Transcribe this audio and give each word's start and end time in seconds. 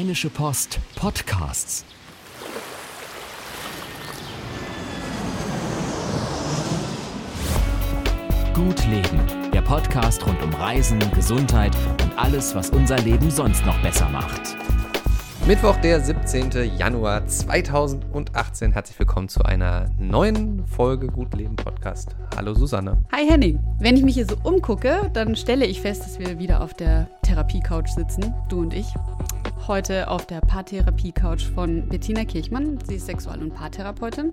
Rheinische 0.00 0.30
Post 0.30 0.78
Podcasts. 0.96 1.84
Gut 8.54 8.86
Leben, 8.86 9.50
der 9.52 9.60
Podcast 9.60 10.26
rund 10.26 10.42
um 10.42 10.54
Reisen, 10.54 10.98
Gesundheit 11.14 11.76
und 12.02 12.18
alles, 12.18 12.54
was 12.54 12.70
unser 12.70 12.96
Leben 12.96 13.30
sonst 13.30 13.66
noch 13.66 13.78
besser 13.82 14.08
macht. 14.08 14.56
Mittwoch, 15.46 15.76
der 15.76 16.00
17. 16.00 16.78
Januar 16.78 17.26
2018. 17.26 18.72
Herzlich 18.72 18.98
willkommen 18.98 19.28
zu 19.28 19.42
einer 19.42 19.90
neuen 19.98 20.66
Folge 20.66 21.08
Gut 21.08 21.34
Leben 21.34 21.56
Podcast. 21.56 22.16
Hallo 22.36 22.54
Susanne. 22.54 23.02
Hi 23.12 23.28
Henning. 23.28 23.60
Wenn 23.78 23.98
ich 23.98 24.02
mich 24.02 24.14
hier 24.14 24.26
so 24.26 24.36
umgucke, 24.44 25.10
dann 25.12 25.36
stelle 25.36 25.66
ich 25.66 25.82
fest, 25.82 26.04
dass 26.04 26.18
wir 26.18 26.38
wieder 26.38 26.62
auf 26.62 26.72
der 26.72 27.10
Therapie-Couch 27.20 27.90
sitzen, 27.90 28.34
du 28.48 28.60
und 28.60 28.72
ich 28.72 28.86
heute 29.68 30.08
auf 30.08 30.26
der 30.26 30.40
Paartherapie-Couch 30.40 31.44
von 31.54 31.88
Bettina 31.88 32.24
Kirchmann. 32.24 32.78
Sie 32.86 32.96
ist 32.96 33.06
Sexual- 33.06 33.40
und 33.40 33.54
Paartherapeutin. 33.54 34.32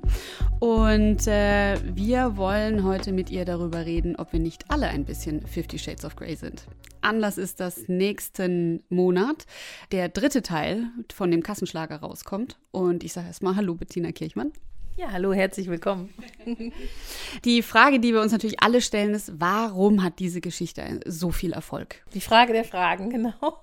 Und 0.59 1.27
äh, 1.27 1.77
wir 1.95 2.37
wollen 2.37 2.83
heute 2.83 3.11
mit 3.11 3.29
ihr 3.29 3.45
darüber 3.45 3.85
reden, 3.85 4.15
ob 4.15 4.33
wir 4.33 4.39
nicht 4.39 4.69
alle 4.69 4.87
ein 4.87 5.05
bisschen 5.05 5.45
Fifty 5.45 5.77
Shades 5.79 6.05
of 6.05 6.15
Grey 6.15 6.35
sind. 6.35 6.65
Anlass 7.01 7.37
ist, 7.37 7.59
dass 7.59 7.87
nächsten 7.87 8.83
Monat 8.89 9.45
der 9.91 10.09
dritte 10.09 10.41
Teil 10.41 10.85
von 11.13 11.31
dem 11.31 11.43
Kassenschlager 11.43 11.97
rauskommt. 11.97 12.57
Und 12.71 13.03
ich 13.03 13.13
sage 13.13 13.27
erstmal 13.27 13.55
Hallo, 13.55 13.75
Bettina 13.75 14.11
Kirchmann. 14.11 14.51
Ja, 14.97 15.11
hallo, 15.11 15.31
herzlich 15.31 15.67
willkommen. 15.67 16.11
Die 17.45 17.61
Frage, 17.61 17.99
die 17.99 18.13
wir 18.13 18.21
uns 18.21 18.31
natürlich 18.31 18.63
alle 18.63 18.81
stellen, 18.81 19.13
ist, 19.13 19.39
warum 19.39 20.01
hat 20.01 20.17
diese 20.17 20.41
Geschichte 20.41 21.01
so 21.05 21.29
viel 21.29 21.53
Erfolg? 21.53 22.03
Die 22.15 22.19
Frage 22.19 22.51
der 22.51 22.63
Fragen, 22.63 23.09
genau. 23.11 23.61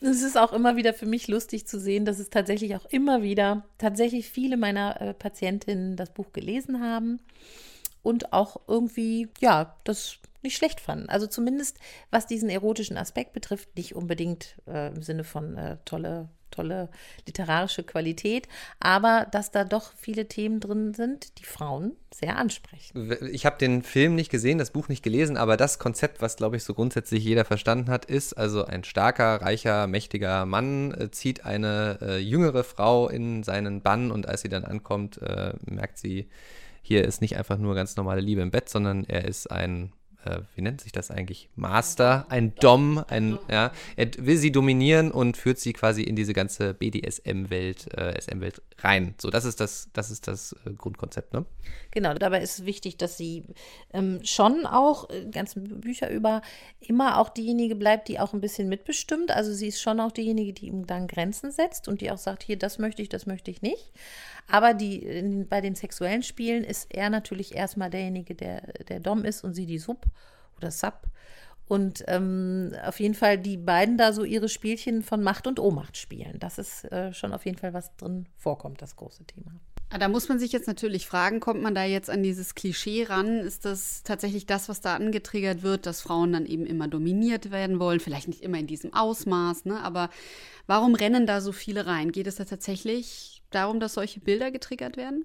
Es 0.00 0.22
ist 0.22 0.36
auch 0.36 0.52
immer 0.52 0.74
wieder 0.74 0.92
für 0.92 1.06
mich 1.06 1.28
lustig 1.28 1.68
zu 1.68 1.78
sehen, 1.78 2.04
dass 2.04 2.18
es 2.18 2.30
tatsächlich 2.30 2.74
auch 2.74 2.84
immer 2.86 3.22
wieder 3.22 3.64
tatsächlich 3.78 4.28
viele 4.28 4.56
meiner 4.56 5.00
äh, 5.00 5.14
Patientinnen 5.14 5.94
das 5.94 6.10
Buch 6.10 6.32
gelesen 6.32 6.82
haben 6.82 7.20
und 8.02 8.32
auch 8.32 8.56
irgendwie, 8.66 9.28
ja, 9.38 9.76
das 9.84 10.18
nicht 10.42 10.56
schlecht 10.56 10.80
fanden. 10.80 11.08
Also 11.10 11.28
zumindest 11.28 11.78
was 12.10 12.26
diesen 12.26 12.48
erotischen 12.48 12.96
Aspekt 12.96 13.34
betrifft, 13.34 13.76
nicht 13.76 13.94
unbedingt 13.94 14.56
äh, 14.66 14.88
im 14.88 15.02
Sinne 15.02 15.22
von 15.22 15.56
äh, 15.56 15.76
tolle 15.84 16.28
tolle 16.50 16.88
literarische 17.26 17.82
Qualität, 17.82 18.48
aber 18.78 19.26
dass 19.30 19.50
da 19.50 19.64
doch 19.64 19.92
viele 19.96 20.26
Themen 20.26 20.60
drin 20.60 20.94
sind, 20.94 21.38
die 21.38 21.44
Frauen 21.44 21.92
sehr 22.12 22.36
ansprechen. 22.36 23.16
Ich 23.32 23.46
habe 23.46 23.58
den 23.58 23.82
Film 23.82 24.14
nicht 24.14 24.30
gesehen, 24.30 24.58
das 24.58 24.72
Buch 24.72 24.88
nicht 24.88 25.02
gelesen, 25.02 25.36
aber 25.36 25.56
das 25.56 25.78
Konzept, 25.78 26.20
was 26.20 26.36
glaube 26.36 26.56
ich 26.56 26.64
so 26.64 26.74
grundsätzlich 26.74 27.24
jeder 27.24 27.44
verstanden 27.44 27.90
hat, 27.90 28.04
ist 28.04 28.34
also 28.34 28.64
ein 28.64 28.84
starker, 28.84 29.40
reicher, 29.42 29.86
mächtiger 29.86 30.46
Mann 30.46 30.92
äh, 30.92 31.10
zieht 31.10 31.44
eine 31.44 31.98
äh, 32.02 32.18
jüngere 32.18 32.64
Frau 32.64 33.08
in 33.08 33.42
seinen 33.42 33.82
Bann 33.82 34.10
und 34.10 34.28
als 34.28 34.42
sie 34.42 34.48
dann 34.48 34.64
ankommt, 34.64 35.22
äh, 35.22 35.52
merkt 35.66 35.98
sie, 35.98 36.28
hier 36.82 37.04
ist 37.04 37.20
nicht 37.20 37.36
einfach 37.36 37.58
nur 37.58 37.74
ganz 37.74 37.96
normale 37.96 38.20
Liebe 38.20 38.40
im 38.40 38.50
Bett, 38.50 38.68
sondern 38.68 39.04
er 39.04 39.24
ist 39.24 39.50
ein 39.50 39.92
äh, 40.24 40.40
wie 40.54 40.62
nennt 40.62 40.80
sich 40.80 40.92
das 40.92 41.10
eigentlich? 41.10 41.48
Master, 41.56 42.26
ein 42.28 42.54
Dom, 42.56 43.02
ein, 43.08 43.38
ja, 43.50 43.72
er 43.96 44.10
will 44.18 44.36
sie 44.36 44.52
dominieren 44.52 45.10
und 45.10 45.36
führt 45.36 45.58
sie 45.58 45.72
quasi 45.72 46.02
in 46.02 46.16
diese 46.16 46.32
ganze 46.32 46.74
BDSM-Welt, 46.74 47.92
äh, 47.96 48.20
SM-Welt 48.20 48.62
rein. 48.78 49.14
So, 49.18 49.30
das 49.30 49.44
ist 49.44 49.60
das, 49.60 49.88
das 49.92 50.10
ist 50.10 50.28
das 50.28 50.54
äh, 50.66 50.70
Grundkonzept, 50.70 51.32
ne? 51.32 51.46
Genau, 51.92 52.14
dabei 52.14 52.40
ist 52.40 52.60
es 52.60 52.64
wichtig, 52.66 52.98
dass 52.98 53.16
sie 53.16 53.44
ähm, 53.92 54.20
schon 54.22 54.66
auch, 54.66 55.10
äh, 55.10 55.26
ganzen 55.30 55.80
Bücher 55.80 56.10
über, 56.10 56.42
immer 56.80 57.18
auch 57.18 57.30
diejenige 57.30 57.74
bleibt, 57.74 58.08
die 58.08 58.20
auch 58.20 58.32
ein 58.32 58.40
bisschen 58.40 58.68
mitbestimmt. 58.68 59.30
Also 59.30 59.52
sie 59.52 59.68
ist 59.68 59.80
schon 59.80 60.00
auch 60.00 60.12
diejenige, 60.12 60.52
die 60.52 60.66
ihm 60.66 60.86
dann 60.86 61.08
Grenzen 61.08 61.50
setzt 61.50 61.88
und 61.88 62.00
die 62.00 62.10
auch 62.10 62.18
sagt, 62.18 62.42
hier, 62.42 62.58
das 62.58 62.78
möchte 62.78 63.02
ich, 63.02 63.08
das 63.08 63.26
möchte 63.26 63.50
ich 63.50 63.62
nicht. 63.62 63.92
Aber 64.50 64.74
die, 64.74 65.44
bei 65.48 65.60
den 65.60 65.74
sexuellen 65.74 66.22
Spielen 66.22 66.64
ist 66.64 66.92
er 66.94 67.10
natürlich 67.10 67.54
erstmal 67.54 67.90
derjenige, 67.90 68.34
der 68.34 68.60
der 68.88 69.00
Dom 69.00 69.24
ist 69.24 69.44
und 69.44 69.54
sie 69.54 69.66
die 69.66 69.78
Sub 69.78 70.06
oder 70.56 70.70
Sub. 70.70 71.02
Und 71.70 72.02
ähm, 72.08 72.72
auf 72.84 72.98
jeden 72.98 73.14
Fall 73.14 73.38
die 73.38 73.56
beiden 73.56 73.96
da 73.96 74.12
so 74.12 74.24
ihre 74.24 74.48
Spielchen 74.48 75.02
von 75.02 75.22
Macht 75.22 75.46
und 75.46 75.60
Ohnmacht 75.60 75.96
spielen. 75.96 76.36
Das 76.40 76.58
ist 76.58 76.84
äh, 76.90 77.12
schon 77.14 77.32
auf 77.32 77.44
jeden 77.44 77.58
Fall, 77.58 77.72
was 77.72 77.94
drin 77.96 78.26
vorkommt, 78.36 78.82
das 78.82 78.96
große 78.96 79.24
Thema. 79.24 79.52
Ah, 79.88 79.98
da 79.98 80.08
muss 80.08 80.28
man 80.28 80.40
sich 80.40 80.50
jetzt 80.50 80.66
natürlich 80.66 81.06
fragen, 81.06 81.38
kommt 81.38 81.62
man 81.62 81.74
da 81.74 81.84
jetzt 81.84 82.10
an 82.10 82.24
dieses 82.24 82.56
Klischee 82.56 83.04
ran? 83.04 83.38
Ist 83.38 83.64
das 83.64 84.02
tatsächlich 84.02 84.46
das, 84.46 84.68
was 84.68 84.80
da 84.80 84.96
angetriggert 84.96 85.62
wird, 85.62 85.86
dass 85.86 86.00
Frauen 86.00 86.32
dann 86.32 86.46
eben 86.46 86.66
immer 86.66 86.88
dominiert 86.88 87.52
werden 87.52 87.78
wollen? 87.78 88.00
Vielleicht 88.00 88.28
nicht 88.28 88.42
immer 88.42 88.58
in 88.58 88.66
diesem 88.66 88.92
Ausmaß, 88.92 89.64
ne? 89.64 89.80
aber 89.80 90.10
warum 90.66 90.94
rennen 90.94 91.26
da 91.26 91.40
so 91.40 91.52
viele 91.52 91.86
rein? 91.86 92.12
Geht 92.12 92.28
es 92.28 92.36
da 92.36 92.44
tatsächlich 92.44 93.39
darum, 93.50 93.80
dass 93.80 93.94
solche 93.94 94.20
Bilder 94.20 94.50
getriggert 94.50 94.96
werden? 94.96 95.24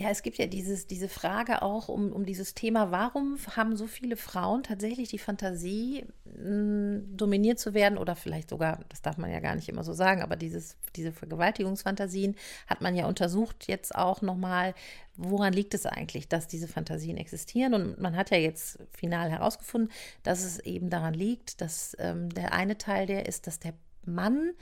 Ja, 0.00 0.10
es 0.10 0.22
gibt 0.22 0.38
ja 0.38 0.46
dieses, 0.46 0.86
diese 0.86 1.08
Frage 1.08 1.60
auch 1.60 1.88
um, 1.88 2.12
um 2.12 2.24
dieses 2.24 2.54
Thema, 2.54 2.92
warum 2.92 3.36
haben 3.56 3.76
so 3.76 3.88
viele 3.88 4.16
Frauen 4.16 4.62
tatsächlich 4.62 5.08
die 5.08 5.18
Fantasie, 5.18 6.06
mh, 6.24 7.00
dominiert 7.16 7.58
zu 7.58 7.74
werden 7.74 7.98
oder 7.98 8.14
vielleicht 8.14 8.50
sogar, 8.50 8.84
das 8.90 9.02
darf 9.02 9.18
man 9.18 9.28
ja 9.32 9.40
gar 9.40 9.56
nicht 9.56 9.68
immer 9.68 9.82
so 9.82 9.92
sagen, 9.92 10.22
aber 10.22 10.36
dieses, 10.36 10.76
diese 10.94 11.10
Vergewaltigungsfantasien 11.10 12.36
hat 12.68 12.80
man 12.80 12.94
ja 12.94 13.08
untersucht 13.08 13.66
jetzt 13.66 13.92
auch 13.92 14.22
nochmal, 14.22 14.72
woran 15.16 15.52
liegt 15.52 15.74
es 15.74 15.84
eigentlich, 15.84 16.28
dass 16.28 16.46
diese 16.46 16.68
Fantasien 16.68 17.16
existieren? 17.16 17.74
Und 17.74 18.00
man 18.00 18.14
hat 18.14 18.30
ja 18.30 18.36
jetzt 18.36 18.78
final 18.92 19.32
herausgefunden, 19.32 19.90
dass 20.22 20.44
es 20.44 20.60
eben 20.60 20.90
daran 20.90 21.14
liegt, 21.14 21.60
dass 21.60 21.96
ähm, 21.98 22.28
der 22.28 22.52
eine 22.52 22.78
Teil 22.78 23.06
der 23.06 23.26
ist, 23.26 23.48
dass 23.48 23.58
der 23.58 23.74
Mann 24.04 24.52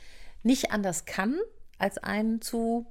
nicht 0.42 0.70
anders 0.70 1.04
kann, 1.04 1.38
als 1.78 1.98
einen 1.98 2.40
zu 2.40 2.86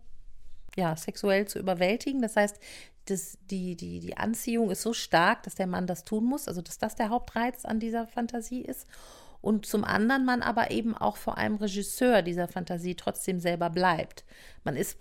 ja, 0.76 0.96
sexuell 0.96 1.48
zu 1.48 1.60
überwältigen. 1.60 2.22
Das 2.22 2.36
heißt, 2.36 2.60
das, 3.06 3.38
die, 3.50 3.76
die, 3.76 4.00
die 4.00 4.18
Anziehung 4.18 4.72
ist 4.72 4.82
so 4.82 4.94
stark, 4.94 5.44
dass 5.44 5.56
der 5.56 5.68
Mann 5.68 5.88
das 5.88 6.04
tun 6.04 6.26
muss, 6.26 6.48
also 6.48 6.62
dass 6.62 6.78
das 6.78 6.96
der 6.96 7.10
Hauptreiz 7.10 7.66
an 7.66 7.80
dieser 7.80 8.08
Fantasie 8.08 8.62
ist. 8.62 8.88
Und 9.42 9.68
zum 9.68 9.84
anderen 9.84 10.26
man 10.26 10.42
aber 10.42 10.72
eben 10.72 10.98
auch 10.98 11.18
vor 11.18 11.38
einem 11.38 11.58
Regisseur 11.58 12.24
dieser 12.24 12.48
Fantasie 12.48 12.96
trotzdem 12.96 13.40
selber 13.40 13.70
bleibt. 13.70 14.26
Man, 14.64 14.76
ist, 14.76 14.98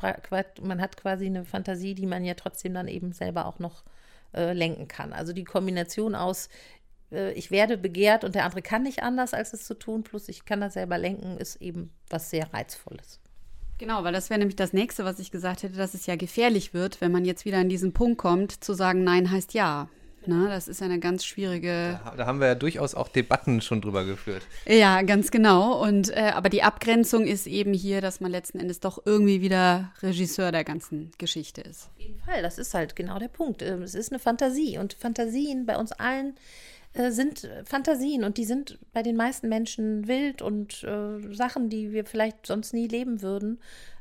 man 0.60 0.82
hat 0.82 0.98
quasi 0.98 1.26
eine 1.26 1.46
Fantasie, 1.46 1.94
die 1.94 2.06
man 2.06 2.24
ja 2.24 2.34
trotzdem 2.34 2.74
dann 2.74 2.86
eben 2.86 3.12
selber 3.12 3.46
auch 3.46 3.58
noch 3.58 3.84
äh, 4.34 4.52
lenken 4.52 4.86
kann. 4.86 5.14
Also 5.14 5.32
die 5.32 5.44
Kombination 5.44 6.14
aus, 6.14 6.50
äh, 7.10 7.32
ich 7.32 7.50
werde 7.50 7.78
begehrt 7.78 8.22
und 8.22 8.34
der 8.34 8.44
andere 8.44 8.60
kann 8.60 8.82
nicht 8.82 9.02
anders, 9.02 9.32
als 9.32 9.54
es 9.54 9.64
zu 9.64 9.74
tun, 9.78 10.02
plus 10.02 10.28
ich 10.28 10.44
kann 10.44 10.60
das 10.60 10.74
selber 10.74 10.98
lenken, 10.98 11.38
ist 11.38 11.56
eben 11.62 11.90
was 12.10 12.28
sehr 12.28 12.52
Reizvolles. 12.52 13.20
Genau, 13.78 14.04
weil 14.04 14.12
das 14.12 14.30
wäre 14.30 14.38
nämlich 14.38 14.56
das 14.56 14.72
nächste, 14.72 15.04
was 15.04 15.18
ich 15.18 15.30
gesagt 15.30 15.62
hätte, 15.62 15.76
dass 15.76 15.94
es 15.94 16.06
ja 16.06 16.16
gefährlich 16.16 16.74
wird, 16.74 17.00
wenn 17.00 17.12
man 17.12 17.24
jetzt 17.24 17.44
wieder 17.44 17.58
an 17.58 17.68
diesen 17.68 17.92
Punkt 17.92 18.18
kommt, 18.18 18.52
zu 18.64 18.74
sagen, 18.74 19.04
nein 19.04 19.30
heißt 19.30 19.54
ja. 19.54 19.88
Na, 20.26 20.48
das 20.48 20.68
ist 20.68 20.82
eine 20.82 20.98
ganz 20.98 21.24
schwierige. 21.24 22.00
Da, 22.04 22.14
da, 22.16 22.26
haben 22.26 22.40
wir 22.40 22.46
ja 22.46 22.54
durchaus 22.54 22.94
auch 22.94 23.08
Debatten 23.08 23.60
schon 23.60 23.80
drüber 23.80 24.04
geführt. 24.04 24.42
Ja, 24.66 25.02
ganz 25.02 25.30
genau. 25.30 25.82
Und 25.82 26.10
äh, 26.10 26.32
aber 26.34 26.48
die 26.48 26.62
Abgrenzung 26.62 27.26
ist 27.26 27.46
eben 27.46 27.74
hier, 27.74 28.00
dass 28.00 28.20
man 28.20 28.30
letzten 28.30 28.58
Endes 28.58 28.80
doch 28.80 29.02
irgendwie 29.04 29.42
wieder 29.42 29.92
Regisseur 30.02 30.52
der 30.52 30.64
ganzen 30.64 31.10
Geschichte 31.18 31.60
ist. 31.60 31.90
Auf 31.94 32.00
jeden 32.00 32.20
Fall, 32.20 32.42
das 32.42 32.58
ist 32.58 32.72
halt 32.74 32.96
genau 32.96 33.18
der 33.18 33.28
Punkt. 33.28 33.62
Ähm, 33.62 33.82
es 33.82 33.94
ist 33.94 34.12
eine 34.12 34.18
Fantasie 34.18 34.78
und 34.78 34.94
Fantasien 34.94 35.66
bei 35.66 35.76
uns 35.76 35.92
allen 35.92 36.34
äh, 36.94 37.10
sind 37.10 37.49
Fantasien 37.65 38.25
und 38.25 38.38
die 38.38 38.44
sind 38.44 38.78
bei 38.93 39.03
den 39.03 39.16
meisten 39.16 39.49
Menschen 39.49 40.06
wild 40.09 40.43
und 40.43 40.84
äh, 40.84 41.34
Sachen, 41.34 41.69
die 41.69 41.93
wir 41.93 42.05
vielleicht 42.05 42.47
sonst 42.47 42.72
nie 42.72 42.88
leben 42.88 43.21
würden. 43.21 43.59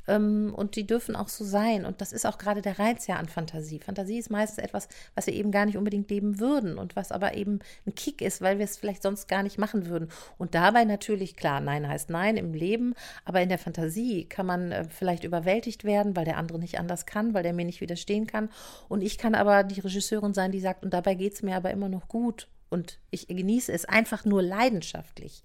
Ähm, 0.07 0.53
und 0.55 0.75
die 0.75 0.85
dürfen 0.85 1.15
auch 1.15 1.29
so 1.29 1.43
sein. 1.43 1.85
Und 1.85 2.01
das 2.01 2.13
ist 2.13 2.25
auch 2.25 2.37
gerade 2.37 2.61
der 2.61 2.79
Reiz 2.79 3.07
ja 3.07 3.15
an 3.15 3.27
Fantasie. 3.27 3.79
Fantasie 3.79 4.19
ist 4.19 4.29
meistens 4.29 4.63
etwas, 4.63 4.87
was 5.15 5.27
wir 5.27 5.33
eben 5.33 5.51
gar 5.51 5.65
nicht 5.65 5.77
unbedingt 5.77 6.09
leben 6.09 6.39
würden 6.39 6.77
und 6.77 6.95
was 6.95 7.11
aber 7.11 7.35
eben 7.35 7.59
ein 7.85 7.95
Kick 7.95 8.21
ist, 8.21 8.41
weil 8.41 8.57
wir 8.57 8.65
es 8.65 8.77
vielleicht 8.77 9.03
sonst 9.03 9.27
gar 9.27 9.43
nicht 9.43 9.57
machen 9.57 9.87
würden. 9.87 10.09
Und 10.37 10.55
dabei 10.55 10.83
natürlich, 10.83 11.35
klar, 11.35 11.61
Nein 11.61 11.87
heißt 11.87 12.09
Nein 12.09 12.37
im 12.37 12.53
Leben, 12.53 12.95
aber 13.25 13.41
in 13.41 13.49
der 13.49 13.57
Fantasie 13.57 14.25
kann 14.25 14.45
man 14.45 14.71
äh, 14.71 14.85
vielleicht 14.89 15.23
überwältigt 15.23 15.83
werden, 15.83 16.15
weil 16.15 16.25
der 16.25 16.37
andere 16.37 16.59
nicht 16.59 16.79
anders 16.79 17.05
kann, 17.05 17.33
weil 17.33 17.43
der 17.43 17.53
mir 17.53 17.65
nicht 17.65 17.81
widerstehen 17.81 18.27
kann. 18.27 18.49
Und 18.89 19.01
ich 19.01 19.17
kann 19.17 19.35
aber 19.35 19.63
die 19.63 19.79
Regisseurin 19.79 20.33
sein, 20.33 20.51
die 20.51 20.59
sagt, 20.59 20.83
und 20.83 20.93
dabei 20.93 21.15
geht 21.15 21.33
es 21.33 21.43
mir 21.43 21.55
aber 21.55 21.71
immer 21.71 21.89
noch 21.89 22.07
gut 22.07 22.47
und 22.73 22.99
ich 23.11 23.27
genieße 23.27 23.71
es 23.71 23.85
einfach 23.85 24.25
nur 24.25 24.41
leidenschaftlich, 24.41 25.43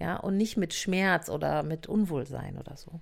ja, 0.00 0.16
und 0.16 0.36
nicht 0.36 0.56
mit 0.56 0.74
Schmerz 0.74 1.28
oder 1.30 1.62
mit 1.62 1.86
Unwohlsein 1.86 2.58
oder 2.58 2.76
so. 2.76 3.00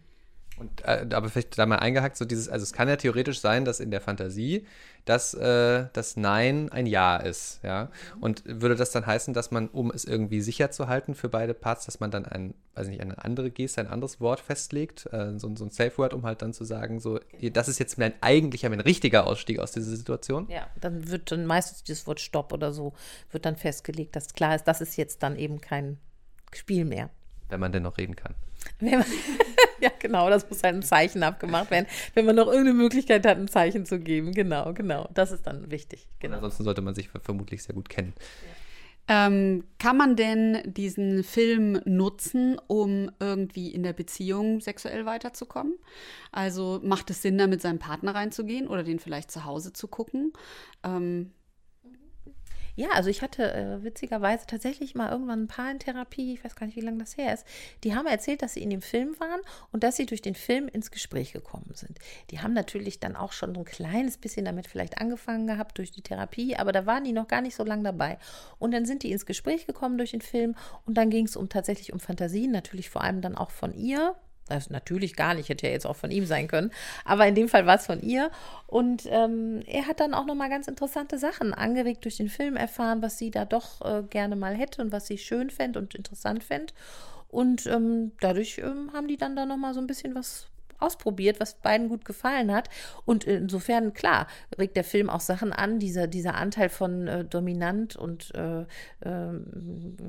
Und, 0.62 0.84
äh, 0.84 1.06
aber 1.12 1.28
vielleicht 1.28 1.58
da 1.58 1.66
mal 1.66 1.76
eingehackt, 1.76 2.16
so 2.16 2.24
dieses, 2.24 2.48
also 2.48 2.62
es 2.62 2.72
kann 2.72 2.88
ja 2.88 2.96
theoretisch 2.96 3.40
sein, 3.40 3.64
dass 3.64 3.80
in 3.80 3.90
der 3.90 4.00
Fantasie 4.00 4.66
dass 5.04 5.34
äh, 5.34 5.86
das 5.92 6.16
Nein 6.16 6.70
ein 6.70 6.86
Ja 6.86 7.16
ist, 7.16 7.60
ja. 7.62 7.90
Und 8.20 8.44
würde 8.46 8.76
das 8.76 8.92
dann 8.92 9.04
heißen, 9.04 9.34
dass 9.34 9.50
man, 9.50 9.68
um 9.68 9.90
es 9.90 10.04
irgendwie 10.04 10.40
sicher 10.40 10.70
zu 10.70 10.86
halten 10.86 11.14
für 11.14 11.28
beide 11.28 11.54
Parts, 11.54 11.86
dass 11.86 11.98
man 11.98 12.10
dann 12.10 12.24
ein, 12.24 12.54
weiß 12.74 12.86
nicht, 12.86 13.00
eine 13.00 13.22
andere 13.24 13.50
Geste, 13.50 13.80
ein 13.80 13.88
anderes 13.88 14.20
Wort 14.20 14.38
festlegt, 14.38 15.06
äh, 15.12 15.38
so, 15.38 15.54
so 15.56 15.64
ein 15.64 15.70
Safe 15.70 15.96
Word, 15.98 16.14
um 16.14 16.24
halt 16.24 16.42
dann 16.42 16.52
zu 16.52 16.64
sagen, 16.64 17.00
so, 17.00 17.18
das 17.52 17.68
ist 17.68 17.80
jetzt 17.80 17.98
mein 17.98 18.14
eigentlicher, 18.20 18.68
mein 18.70 18.80
richtiger 18.80 19.26
Ausstieg 19.26 19.58
aus 19.58 19.72
dieser 19.72 19.90
Situation? 19.90 20.46
Ja, 20.48 20.68
dann 20.80 21.10
wird 21.10 21.32
dann 21.32 21.46
meistens 21.46 21.82
dieses 21.82 22.06
Wort 22.06 22.20
Stopp 22.20 22.52
oder 22.52 22.72
so, 22.72 22.92
wird 23.32 23.44
dann 23.44 23.56
festgelegt, 23.56 24.14
dass 24.14 24.32
klar 24.34 24.54
ist, 24.54 24.64
das 24.64 24.80
ist 24.80 24.96
jetzt 24.96 25.22
dann 25.22 25.36
eben 25.36 25.60
kein 25.60 25.98
Spiel 26.52 26.84
mehr. 26.84 27.10
Wenn 27.48 27.60
man 27.60 27.72
denn 27.72 27.82
noch 27.82 27.98
reden 27.98 28.14
kann. 28.14 28.34
Man, 28.80 29.04
ja, 29.82 29.90
genau, 29.98 30.30
das 30.30 30.48
muss 30.48 30.62
halt 30.62 30.76
ein 30.76 30.82
Zeichen 30.82 31.22
abgemacht 31.22 31.70
werden, 31.70 31.86
wenn 32.14 32.24
man 32.24 32.36
noch 32.36 32.46
irgendeine 32.46 32.74
Möglichkeit 32.74 33.26
hat, 33.26 33.36
ein 33.36 33.48
Zeichen 33.48 33.84
zu 33.84 33.98
geben. 33.98 34.32
Genau, 34.32 34.72
genau. 34.72 35.08
Das 35.12 35.32
ist 35.32 35.46
dann 35.46 35.70
wichtig. 35.70 36.06
Genau. 36.20 36.36
Ansonsten 36.36 36.64
sollte 36.64 36.80
man 36.80 36.94
sich 36.94 37.10
vermutlich 37.22 37.62
sehr 37.62 37.74
gut 37.74 37.88
kennen. 37.88 38.14
Ähm, 39.08 39.64
kann 39.80 39.96
man 39.96 40.14
denn 40.14 40.62
diesen 40.64 41.24
Film 41.24 41.80
nutzen, 41.84 42.58
um 42.68 43.10
irgendwie 43.18 43.68
in 43.68 43.82
der 43.82 43.92
Beziehung 43.92 44.60
sexuell 44.60 45.04
weiterzukommen? 45.04 45.74
Also 46.30 46.80
macht 46.84 47.10
es 47.10 47.20
Sinn, 47.20 47.36
da 47.36 47.48
mit 47.48 47.60
seinem 47.60 47.80
Partner 47.80 48.14
reinzugehen 48.14 48.68
oder 48.68 48.84
den 48.84 49.00
vielleicht 49.00 49.32
zu 49.32 49.44
Hause 49.44 49.72
zu 49.72 49.88
gucken? 49.88 50.32
Ähm, 50.84 51.32
ja, 52.74 52.88
also 52.92 53.10
ich 53.10 53.22
hatte 53.22 53.52
äh, 53.52 53.84
witzigerweise 53.84 54.46
tatsächlich 54.46 54.94
mal 54.94 55.10
irgendwann 55.10 55.42
ein 55.42 55.48
paar 55.48 55.70
in 55.70 55.78
Therapie, 55.78 56.34
ich 56.34 56.44
weiß 56.44 56.56
gar 56.56 56.66
nicht, 56.66 56.76
wie 56.76 56.80
lange 56.80 56.98
das 56.98 57.16
her 57.16 57.34
ist, 57.34 57.46
die 57.84 57.94
haben 57.94 58.06
erzählt, 58.06 58.42
dass 58.42 58.54
sie 58.54 58.62
in 58.62 58.70
dem 58.70 58.82
Film 58.82 59.14
waren 59.20 59.40
und 59.72 59.82
dass 59.82 59.96
sie 59.96 60.06
durch 60.06 60.22
den 60.22 60.34
Film 60.34 60.68
ins 60.68 60.90
Gespräch 60.90 61.32
gekommen 61.32 61.70
sind. 61.74 61.98
Die 62.30 62.40
haben 62.40 62.54
natürlich 62.54 62.98
dann 62.98 63.16
auch 63.16 63.32
schon 63.32 63.54
so 63.54 63.60
ein 63.60 63.66
kleines 63.66 64.16
bisschen 64.16 64.44
damit 64.44 64.66
vielleicht 64.66 64.98
angefangen 64.98 65.46
gehabt 65.46 65.76
durch 65.78 65.90
die 65.90 66.02
Therapie, 66.02 66.56
aber 66.56 66.72
da 66.72 66.86
waren 66.86 67.04
die 67.04 67.12
noch 67.12 67.28
gar 67.28 67.42
nicht 67.42 67.56
so 67.56 67.64
lange 67.64 67.82
dabei. 67.82 68.18
Und 68.58 68.72
dann 68.72 68.86
sind 68.86 69.02
die 69.02 69.12
ins 69.12 69.26
Gespräch 69.26 69.66
gekommen 69.66 69.98
durch 69.98 70.12
den 70.12 70.22
Film 70.22 70.54
und 70.86 70.94
dann 70.94 71.10
ging 71.10 71.26
es 71.26 71.36
um 71.36 71.48
tatsächlich 71.48 71.92
um 71.92 72.00
Fantasien, 72.00 72.52
natürlich 72.52 72.88
vor 72.88 73.02
allem 73.02 73.20
dann 73.20 73.36
auch 73.36 73.50
von 73.50 73.74
ihr, 73.74 74.16
das 74.48 74.70
natürlich 74.70 75.16
gar 75.16 75.34
nicht, 75.34 75.48
hätte 75.48 75.66
ja 75.66 75.72
jetzt 75.72 75.86
auch 75.86 75.96
von 75.96 76.10
ihm 76.10 76.26
sein 76.26 76.48
können. 76.48 76.70
Aber 77.04 77.26
in 77.26 77.34
dem 77.34 77.48
Fall 77.48 77.66
war 77.66 77.76
es 77.76 77.86
von 77.86 78.02
ihr. 78.02 78.30
Und 78.66 79.04
ähm, 79.06 79.62
er 79.66 79.86
hat 79.86 80.00
dann 80.00 80.14
auch 80.14 80.26
nochmal 80.26 80.50
ganz 80.50 80.68
interessante 80.68 81.18
Sachen 81.18 81.54
angeregt 81.54 82.04
durch 82.04 82.16
den 82.16 82.28
Film 82.28 82.56
erfahren, 82.56 83.02
was 83.02 83.18
sie 83.18 83.30
da 83.30 83.44
doch 83.44 83.80
äh, 83.82 84.02
gerne 84.02 84.36
mal 84.36 84.54
hätte 84.54 84.82
und 84.82 84.92
was 84.92 85.06
sie 85.06 85.18
schön 85.18 85.50
fände 85.50 85.78
und 85.78 85.94
interessant 85.94 86.44
fände. 86.44 86.72
Und 87.28 87.66
ähm, 87.66 88.12
dadurch 88.20 88.58
ähm, 88.58 88.90
haben 88.92 89.08
die 89.08 89.16
dann 89.16 89.36
da 89.36 89.46
nochmal 89.46 89.74
so 89.74 89.80
ein 89.80 89.86
bisschen 89.86 90.14
was 90.14 90.51
ausprobiert, 90.82 91.40
was 91.40 91.54
beiden 91.54 91.88
gut 91.88 92.04
gefallen 92.04 92.52
hat. 92.52 92.68
Und 93.04 93.24
insofern, 93.24 93.92
klar, 93.92 94.26
regt 94.58 94.76
der 94.76 94.84
Film 94.84 95.08
auch 95.08 95.20
Sachen 95.20 95.52
an, 95.52 95.78
dieser, 95.78 96.06
dieser 96.06 96.34
Anteil 96.34 96.68
von 96.68 97.06
äh, 97.06 97.24
dominant 97.24 97.96
und 97.96 98.34
äh, 98.34 98.62
äh, 98.62 98.66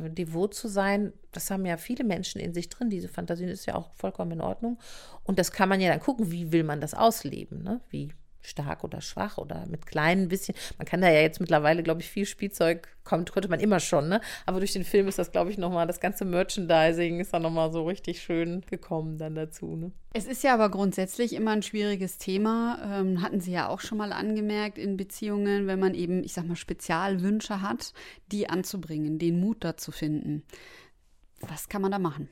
devot 0.10 0.54
zu 0.54 0.68
sein, 0.68 1.14
das 1.32 1.50
haben 1.50 1.66
ja 1.66 1.78
viele 1.78 2.04
Menschen 2.04 2.40
in 2.40 2.54
sich 2.54 2.70
drin. 2.70 2.90
Diese 2.90 3.08
Fantasien 3.08 3.50
ist 3.50 3.66
ja 3.66 3.76
auch 3.76 3.94
vollkommen 3.94 4.32
in 4.32 4.42
Ordnung. 4.42 4.78
Und 5.24 5.40
das 5.40 5.52
kann 5.52 5.70
man 5.70 5.82
ja 5.82 5.90
dann 5.90 6.00
gucken, 6.00 6.32
wie 6.32 6.52
will 6.52 6.64
man 6.64 6.82
das 6.82 6.94
ausleben, 6.94 7.64
ne? 7.64 7.82
Wie 7.90 8.12
stark 8.46 8.84
oder 8.84 9.02
schwach 9.02 9.38
oder 9.38 9.66
mit 9.68 9.86
kleinen 9.86 10.28
bisschen. 10.28 10.56
Man 10.78 10.86
kann 10.86 11.02
da 11.02 11.10
ja 11.10 11.22
jetzt 11.22 11.40
mittlerweile, 11.40 11.84
glaube 11.84 12.02
ich, 12.02 12.10
viel 12.10 12.26
Spielzeug 12.26 12.88
kommt, 13.04 13.32
konnte 13.32 13.50
man 13.50 13.60
immer 13.60 13.80
schon, 13.80 14.10
ne? 14.10 14.22
Aber 14.46 14.60
durch 14.60 14.74
den 14.74 14.84
Film 14.84 15.08
ist 15.08 15.20
das, 15.20 15.32
glaube 15.32 15.50
ich, 15.50 15.58
nochmal, 15.58 15.88
das 15.88 16.00
ganze 16.00 16.26
Merchandising 16.26 17.20
ist 17.20 17.34
dann 17.34 17.42
nochmal 17.42 17.72
so 17.72 17.86
richtig 17.86 18.22
schön 18.22 18.62
gekommen 18.70 19.18
dann 19.18 19.36
dazu, 19.36 19.76
ne? 19.76 19.92
Es 20.14 20.26
ist 20.26 20.44
ja 20.44 20.54
aber 20.54 20.70
grundsätzlich 20.70 21.34
immer 21.34 21.52
ein 21.52 21.64
schwieriges 21.64 22.18
Thema. 22.18 22.80
Ähm, 23.00 23.22
hatten 23.22 23.40
Sie 23.40 23.52
ja 23.52 23.68
auch 23.68 23.80
schon 23.80 23.98
mal 23.98 24.14
angemerkt 24.14 24.78
in 24.78 24.96
Beziehungen, 24.96 25.68
wenn 25.68 25.80
man 25.80 25.96
eben, 25.96 26.24
ich 26.24 26.34
sag 26.34 26.46
mal, 26.46 26.56
Spezialwünsche 26.56 27.62
hat, 27.62 27.94
die 28.32 28.50
anzubringen, 28.50 29.18
den 29.18 29.40
Mut 29.40 29.64
dazu 29.64 29.92
finden. 29.92 30.44
Was 31.42 31.68
kann 31.68 31.82
man 31.82 31.92
da 31.92 32.00
machen? 32.00 32.30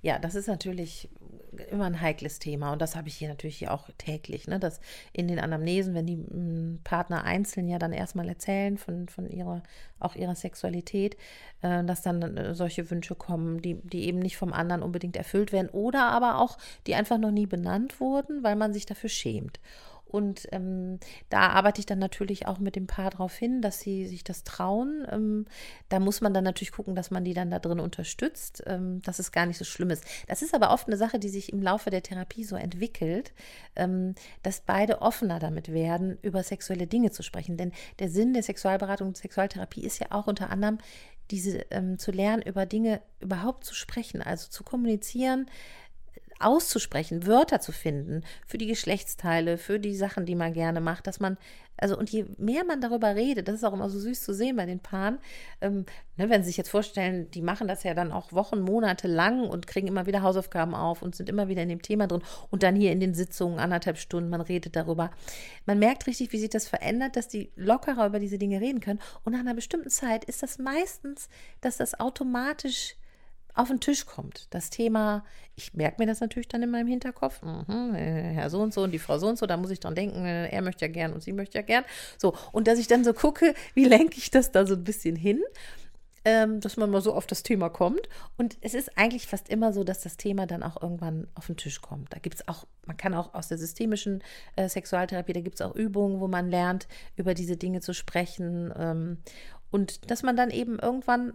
Ja, 0.00 0.18
das 0.18 0.34
ist 0.34 0.46
natürlich 0.46 1.08
immer 1.70 1.84
ein 1.84 2.00
heikles 2.00 2.38
Thema 2.38 2.72
und 2.72 2.82
das 2.82 2.96
habe 2.96 3.08
ich 3.08 3.16
hier 3.16 3.28
natürlich 3.28 3.68
auch 3.68 3.88
täglich, 3.98 4.46
ne? 4.46 4.58
dass 4.58 4.80
in 5.12 5.28
den 5.28 5.38
Anamnesen, 5.38 5.94
wenn 5.94 6.06
die 6.06 6.16
hm, 6.16 6.80
Partner 6.84 7.24
einzeln 7.24 7.68
ja 7.68 7.78
dann 7.78 7.92
erstmal 7.92 8.28
erzählen 8.28 8.78
von, 8.78 9.08
von 9.08 9.28
ihrer, 9.28 9.62
auch 10.00 10.14
ihrer 10.14 10.34
Sexualität, 10.34 11.16
äh, 11.62 11.84
dass 11.84 12.02
dann 12.02 12.22
äh, 12.36 12.54
solche 12.54 12.90
Wünsche 12.90 13.14
kommen, 13.14 13.60
die, 13.62 13.74
die 13.82 14.06
eben 14.06 14.18
nicht 14.18 14.36
vom 14.36 14.52
anderen 14.52 14.82
unbedingt 14.82 15.16
erfüllt 15.16 15.52
werden 15.52 15.68
oder 15.70 16.08
aber 16.08 16.40
auch, 16.40 16.58
die 16.86 16.94
einfach 16.94 17.18
noch 17.18 17.30
nie 17.30 17.46
benannt 17.46 18.00
wurden, 18.00 18.42
weil 18.42 18.56
man 18.56 18.72
sich 18.72 18.86
dafür 18.86 19.10
schämt. 19.10 19.60
Und 20.08 20.48
ähm, 20.52 20.98
da 21.28 21.48
arbeite 21.50 21.80
ich 21.80 21.86
dann 21.86 21.98
natürlich 21.98 22.46
auch 22.46 22.58
mit 22.58 22.76
dem 22.76 22.86
Paar 22.86 23.10
darauf 23.10 23.34
hin, 23.34 23.60
dass 23.62 23.80
sie 23.80 24.06
sich 24.06 24.24
das 24.24 24.44
trauen. 24.44 25.06
Ähm, 25.10 25.46
da 25.88 26.00
muss 26.00 26.20
man 26.20 26.34
dann 26.34 26.44
natürlich 26.44 26.72
gucken, 26.72 26.94
dass 26.94 27.10
man 27.10 27.24
die 27.24 27.34
dann 27.34 27.50
da 27.50 27.58
drin 27.58 27.80
unterstützt, 27.80 28.62
ähm, 28.66 29.02
dass 29.02 29.18
es 29.18 29.32
gar 29.32 29.46
nicht 29.46 29.58
so 29.58 29.64
schlimm 29.64 29.90
ist. 29.90 30.04
Das 30.26 30.42
ist 30.42 30.54
aber 30.54 30.72
oft 30.72 30.86
eine 30.86 30.96
Sache, 30.96 31.18
die 31.18 31.28
sich 31.28 31.52
im 31.52 31.62
Laufe 31.62 31.90
der 31.90 32.02
Therapie 32.02 32.44
so 32.44 32.56
entwickelt, 32.56 33.32
ähm, 33.76 34.14
dass 34.42 34.60
beide 34.60 35.02
offener 35.02 35.38
damit 35.38 35.72
werden, 35.72 36.18
über 36.22 36.42
sexuelle 36.42 36.86
Dinge 36.86 37.10
zu 37.10 37.22
sprechen. 37.22 37.56
Denn 37.56 37.72
der 37.98 38.08
Sinn 38.08 38.32
der 38.32 38.42
Sexualberatung 38.42 39.08
und 39.08 39.16
Sexualtherapie 39.16 39.84
ist 39.84 39.98
ja 39.98 40.08
auch 40.10 40.26
unter 40.26 40.50
anderem, 40.50 40.78
diese 41.30 41.66
ähm, 41.70 41.98
zu 41.98 42.10
lernen, 42.10 42.42
über 42.42 42.66
Dinge 42.66 43.02
überhaupt 43.20 43.64
zu 43.64 43.74
sprechen, 43.74 44.22
also 44.22 44.48
zu 44.48 44.64
kommunizieren, 44.64 45.46
auszusprechen, 46.40 47.26
Wörter 47.26 47.60
zu 47.60 47.72
finden 47.72 48.22
für 48.46 48.58
die 48.58 48.66
Geschlechtsteile, 48.66 49.58
für 49.58 49.78
die 49.78 49.94
Sachen, 49.94 50.26
die 50.26 50.34
man 50.34 50.52
gerne 50.52 50.80
macht, 50.80 51.06
dass 51.06 51.20
man, 51.20 51.36
also 51.76 51.98
und 51.98 52.10
je 52.10 52.26
mehr 52.36 52.64
man 52.64 52.80
darüber 52.80 53.14
redet, 53.14 53.48
das 53.48 53.56
ist 53.56 53.64
auch 53.64 53.72
immer 53.72 53.88
so 53.88 53.98
süß 53.98 54.22
zu 54.22 54.34
sehen 54.34 54.56
bei 54.56 54.66
den 54.66 54.80
Paaren, 54.80 55.18
ähm, 55.60 55.86
ne, 56.16 56.28
wenn 56.28 56.42
Sie 56.42 56.48
sich 56.48 56.56
jetzt 56.56 56.70
vorstellen, 56.70 57.30
die 57.30 57.42
machen 57.42 57.68
das 57.68 57.82
ja 57.82 57.94
dann 57.94 58.12
auch 58.12 58.32
Wochen, 58.32 58.60
Monate 58.60 59.08
lang 59.08 59.48
und 59.48 59.66
kriegen 59.66 59.88
immer 59.88 60.06
wieder 60.06 60.22
Hausaufgaben 60.22 60.74
auf 60.74 61.02
und 61.02 61.16
sind 61.16 61.28
immer 61.28 61.48
wieder 61.48 61.62
in 61.62 61.68
dem 61.68 61.82
Thema 61.82 62.06
drin 62.06 62.22
und 62.50 62.62
dann 62.62 62.76
hier 62.76 62.92
in 62.92 63.00
den 63.00 63.14
Sitzungen 63.14 63.58
anderthalb 63.58 63.98
Stunden, 63.98 64.30
man 64.30 64.40
redet 64.40 64.76
darüber. 64.76 65.10
Man 65.66 65.78
merkt 65.78 66.06
richtig, 66.06 66.32
wie 66.32 66.38
sich 66.38 66.50
das 66.50 66.68
verändert, 66.68 67.16
dass 67.16 67.28
die 67.28 67.52
lockerer 67.56 68.06
über 68.06 68.20
diese 68.20 68.38
Dinge 68.38 68.60
reden 68.60 68.80
können 68.80 69.00
und 69.24 69.32
nach 69.32 69.40
einer 69.40 69.54
bestimmten 69.54 69.90
Zeit 69.90 70.24
ist 70.24 70.42
das 70.42 70.58
meistens, 70.58 71.28
dass 71.60 71.78
das 71.78 71.98
automatisch 71.98 72.97
auf 73.58 73.68
den 73.68 73.80
Tisch 73.80 74.06
kommt. 74.06 74.46
Das 74.50 74.70
Thema, 74.70 75.24
ich 75.56 75.74
merke 75.74 76.00
mir 76.00 76.06
das 76.06 76.20
natürlich 76.20 76.48
dann 76.48 76.62
in 76.62 76.70
meinem 76.70 76.86
Hinterkopf, 76.86 77.42
mhm, 77.42 77.94
Herr 77.94 78.50
so 78.50 78.60
und 78.60 78.72
so 78.72 78.82
und 78.82 78.92
die 78.92 78.98
Frau 78.98 79.18
so 79.18 79.26
und 79.26 79.38
so, 79.38 79.46
da 79.46 79.56
muss 79.56 79.70
ich 79.70 79.80
dran 79.80 79.94
denken, 79.94 80.24
äh, 80.24 80.48
er 80.48 80.62
möchte 80.62 80.84
ja 80.84 80.92
gern 80.92 81.12
und 81.12 81.22
sie 81.22 81.32
möchte 81.32 81.58
ja 81.58 81.62
gern. 81.62 81.84
So, 82.18 82.34
und 82.52 82.68
dass 82.68 82.78
ich 82.78 82.86
dann 82.86 83.04
so 83.04 83.12
gucke, 83.12 83.54
wie 83.74 83.84
lenke 83.84 84.16
ich 84.18 84.30
das 84.30 84.52
da 84.52 84.64
so 84.64 84.74
ein 84.74 84.84
bisschen 84.84 85.16
hin, 85.16 85.42
ähm, 86.24 86.60
dass 86.60 86.76
man 86.76 86.90
mal 86.90 87.00
so 87.00 87.12
auf 87.14 87.26
das 87.26 87.42
Thema 87.42 87.68
kommt. 87.68 88.08
Und 88.36 88.58
es 88.60 88.74
ist 88.74 88.96
eigentlich 88.96 89.26
fast 89.26 89.48
immer 89.48 89.72
so, 89.72 89.82
dass 89.82 90.00
das 90.02 90.16
Thema 90.16 90.46
dann 90.46 90.62
auch 90.62 90.80
irgendwann 90.80 91.26
auf 91.34 91.46
den 91.46 91.56
Tisch 91.56 91.80
kommt. 91.80 92.12
Da 92.12 92.18
gibt 92.18 92.36
es 92.36 92.48
auch, 92.48 92.64
man 92.86 92.96
kann 92.96 93.14
auch 93.14 93.34
aus 93.34 93.48
der 93.48 93.58
systemischen 93.58 94.22
äh, 94.54 94.68
Sexualtherapie, 94.68 95.32
da 95.32 95.40
gibt 95.40 95.60
es 95.60 95.66
auch 95.66 95.74
Übungen, 95.74 96.20
wo 96.20 96.28
man 96.28 96.48
lernt, 96.48 96.86
über 97.16 97.34
diese 97.34 97.56
Dinge 97.56 97.80
zu 97.80 97.92
sprechen. 97.92 98.72
Ähm, 98.76 99.18
und 99.70 100.10
dass 100.10 100.22
man 100.22 100.36
dann 100.36 100.50
eben 100.50 100.78
irgendwann 100.78 101.32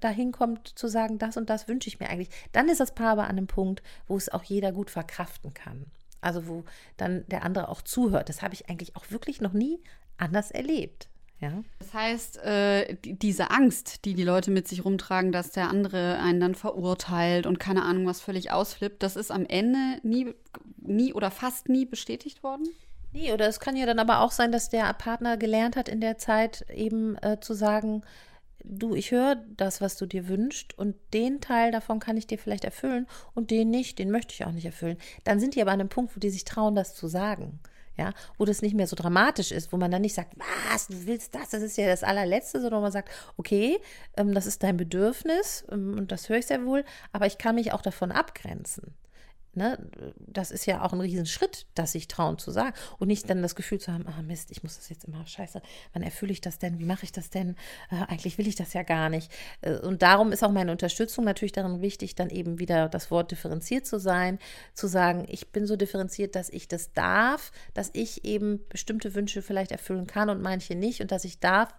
dahin 0.00 0.32
kommt 0.32 0.68
zu 0.78 0.88
sagen, 0.88 1.18
das 1.18 1.36
und 1.36 1.50
das 1.50 1.68
wünsche 1.68 1.88
ich 1.88 2.00
mir 2.00 2.08
eigentlich, 2.08 2.30
dann 2.52 2.68
ist 2.68 2.80
das 2.80 2.94
Paar 2.94 3.12
aber 3.12 3.24
an 3.24 3.30
einem 3.30 3.46
Punkt, 3.46 3.82
wo 4.06 4.16
es 4.16 4.28
auch 4.28 4.42
jeder 4.42 4.72
gut 4.72 4.90
verkraften 4.90 5.54
kann. 5.54 5.86
Also 6.20 6.46
wo 6.46 6.64
dann 6.96 7.24
der 7.28 7.44
andere 7.44 7.68
auch 7.68 7.82
zuhört. 7.82 8.28
Das 8.28 8.42
habe 8.42 8.54
ich 8.54 8.68
eigentlich 8.68 8.96
auch 8.96 9.10
wirklich 9.10 9.40
noch 9.40 9.52
nie 9.52 9.80
anders 10.18 10.50
erlebt. 10.50 11.08
Ja. 11.40 11.62
Das 11.78 11.94
heißt, 11.94 12.36
äh, 12.44 12.96
diese 13.02 13.50
Angst, 13.50 14.04
die 14.04 14.12
die 14.12 14.24
Leute 14.24 14.50
mit 14.50 14.68
sich 14.68 14.84
rumtragen, 14.84 15.32
dass 15.32 15.52
der 15.52 15.70
andere 15.70 16.18
einen 16.18 16.38
dann 16.38 16.54
verurteilt 16.54 17.46
und 17.46 17.58
keine 17.58 17.82
Ahnung 17.82 18.06
was 18.06 18.20
völlig 18.20 18.52
ausflippt, 18.52 19.02
das 19.02 19.16
ist 19.16 19.30
am 19.30 19.46
Ende 19.46 19.98
nie, 20.02 20.34
nie 20.76 21.14
oder 21.14 21.30
fast 21.30 21.70
nie 21.70 21.86
bestätigt 21.86 22.42
worden? 22.42 22.68
Nee, 23.12 23.32
oder 23.32 23.48
es 23.48 23.58
kann 23.58 23.74
ja 23.74 23.86
dann 23.86 23.98
aber 23.98 24.20
auch 24.20 24.32
sein, 24.32 24.52
dass 24.52 24.68
der 24.68 24.92
Partner 24.92 25.38
gelernt 25.38 25.76
hat 25.76 25.88
in 25.88 26.00
der 26.00 26.18
Zeit 26.18 26.66
eben 26.70 27.16
äh, 27.22 27.40
zu 27.40 27.54
sagen, 27.54 28.02
du, 28.64 28.94
ich 28.94 29.10
höre 29.10 29.36
das, 29.56 29.80
was 29.80 29.96
du 29.96 30.06
dir 30.06 30.28
wünschst 30.28 30.78
und 30.78 30.96
den 31.12 31.40
Teil 31.40 31.72
davon 31.72 32.00
kann 32.00 32.16
ich 32.16 32.26
dir 32.26 32.38
vielleicht 32.38 32.64
erfüllen 32.64 33.06
und 33.34 33.50
den 33.50 33.70
nicht, 33.70 33.98
den 33.98 34.10
möchte 34.10 34.34
ich 34.34 34.44
auch 34.44 34.52
nicht 34.52 34.66
erfüllen. 34.66 34.98
Dann 35.24 35.40
sind 35.40 35.54
die 35.54 35.62
aber 35.62 35.72
an 35.72 35.80
einem 35.80 35.88
Punkt, 35.88 36.16
wo 36.16 36.20
die 36.20 36.30
sich 36.30 36.44
trauen, 36.44 36.74
das 36.74 36.94
zu 36.94 37.08
sagen. 37.08 37.60
Ja, 37.96 38.14
wo 38.38 38.46
das 38.46 38.62
nicht 38.62 38.74
mehr 38.74 38.86
so 38.86 38.96
dramatisch 38.96 39.52
ist, 39.52 39.72
wo 39.72 39.76
man 39.76 39.90
dann 39.90 40.00
nicht 40.00 40.14
sagt, 40.14 40.32
was, 40.70 40.86
du 40.86 41.06
willst 41.06 41.34
das, 41.34 41.50
das 41.50 41.62
ist 41.62 41.76
ja 41.76 41.86
das 41.86 42.02
allerletzte, 42.02 42.60
sondern 42.60 42.80
man 42.80 42.92
sagt, 42.92 43.10
okay, 43.36 43.78
ähm, 44.16 44.32
das 44.32 44.46
ist 44.46 44.62
dein 44.62 44.78
Bedürfnis 44.78 45.66
ähm, 45.70 45.98
und 45.98 46.10
das 46.10 46.28
höre 46.28 46.38
ich 46.38 46.46
sehr 46.46 46.64
wohl, 46.64 46.84
aber 47.12 47.26
ich 47.26 47.36
kann 47.36 47.56
mich 47.56 47.72
auch 47.72 47.82
davon 47.82 48.10
abgrenzen. 48.10 48.94
Ne, 49.52 49.78
das 50.16 50.52
ist 50.52 50.66
ja 50.66 50.84
auch 50.84 50.92
ein 50.92 51.00
Riesenschritt, 51.00 51.66
das 51.74 51.90
sich 51.90 52.06
trauen 52.06 52.38
zu 52.38 52.52
sagen 52.52 52.72
und 53.00 53.08
nicht 53.08 53.28
dann 53.28 53.42
das 53.42 53.56
Gefühl 53.56 53.80
zu 53.80 53.92
haben, 53.92 54.06
ah 54.06 54.22
Mist, 54.22 54.52
ich 54.52 54.62
muss 54.62 54.76
das 54.76 54.88
jetzt 54.90 55.06
immer, 55.06 55.26
scheiße, 55.26 55.60
wann 55.92 56.04
erfülle 56.04 56.30
ich 56.30 56.40
das 56.40 56.60
denn, 56.60 56.78
wie 56.78 56.84
mache 56.84 57.02
ich 57.02 57.10
das 57.10 57.30
denn, 57.30 57.56
äh, 57.90 57.96
eigentlich 58.06 58.38
will 58.38 58.46
ich 58.46 58.54
das 58.54 58.74
ja 58.74 58.84
gar 58.84 59.08
nicht. 59.08 59.28
Äh, 59.62 59.78
und 59.78 60.02
darum 60.02 60.30
ist 60.30 60.44
auch 60.44 60.52
meine 60.52 60.70
Unterstützung 60.70 61.24
natürlich 61.24 61.50
darin 61.50 61.82
wichtig, 61.82 62.14
dann 62.14 62.30
eben 62.30 62.60
wieder 62.60 62.88
das 62.88 63.10
Wort 63.10 63.32
differenziert 63.32 63.86
zu 63.86 63.98
sein, 63.98 64.38
zu 64.72 64.86
sagen, 64.86 65.26
ich 65.28 65.50
bin 65.50 65.66
so 65.66 65.74
differenziert, 65.74 66.36
dass 66.36 66.48
ich 66.48 66.68
das 66.68 66.92
darf, 66.92 67.50
dass 67.74 67.90
ich 67.92 68.24
eben 68.24 68.60
bestimmte 68.68 69.16
Wünsche 69.16 69.42
vielleicht 69.42 69.72
erfüllen 69.72 70.06
kann 70.06 70.30
und 70.30 70.40
manche 70.42 70.76
nicht 70.76 71.00
und 71.00 71.10
dass 71.10 71.24
ich 71.24 71.40
darf, 71.40 71.74